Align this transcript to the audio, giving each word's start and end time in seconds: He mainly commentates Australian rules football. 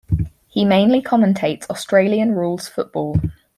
He 0.47 0.65
mainly 0.65 0.99
commentates 1.03 1.69
Australian 1.69 2.31
rules 2.31 2.67
football. 2.67 3.19